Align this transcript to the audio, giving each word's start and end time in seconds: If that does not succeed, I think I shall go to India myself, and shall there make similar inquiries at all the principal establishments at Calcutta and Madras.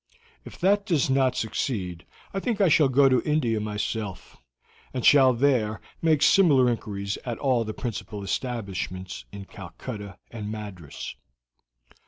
If 0.43 0.57
that 0.61 0.87
does 0.87 1.11
not 1.11 1.35
succeed, 1.35 2.07
I 2.33 2.39
think 2.39 2.59
I 2.59 2.69
shall 2.69 2.89
go 2.89 3.07
to 3.07 3.21
India 3.21 3.59
myself, 3.59 4.37
and 4.95 5.05
shall 5.05 5.31
there 5.31 5.79
make 6.01 6.23
similar 6.23 6.71
inquiries 6.71 7.19
at 7.23 7.37
all 7.37 7.63
the 7.63 7.75
principal 7.75 8.23
establishments 8.23 9.25
at 9.31 9.51
Calcutta 9.51 10.17
and 10.31 10.51
Madras. 10.51 11.13